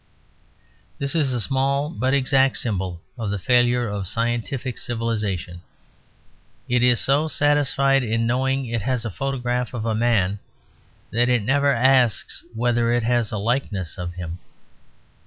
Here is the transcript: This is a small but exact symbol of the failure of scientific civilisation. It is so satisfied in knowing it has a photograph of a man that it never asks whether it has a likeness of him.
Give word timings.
This 0.97 1.13
is 1.13 1.31
a 1.31 1.39
small 1.39 1.91
but 1.91 2.11
exact 2.11 2.57
symbol 2.57 3.01
of 3.19 3.29
the 3.29 3.37
failure 3.37 3.87
of 3.87 4.07
scientific 4.07 4.79
civilisation. 4.79 5.61
It 6.67 6.81
is 6.81 6.99
so 6.99 7.27
satisfied 7.27 8.01
in 8.01 8.25
knowing 8.25 8.65
it 8.65 8.81
has 8.81 9.05
a 9.05 9.11
photograph 9.11 9.75
of 9.75 9.85
a 9.85 9.93
man 9.93 10.39
that 11.11 11.29
it 11.29 11.43
never 11.43 11.71
asks 11.71 12.43
whether 12.55 12.91
it 12.91 13.03
has 13.03 13.31
a 13.31 13.37
likeness 13.37 13.99
of 13.99 14.13
him. 14.15 14.39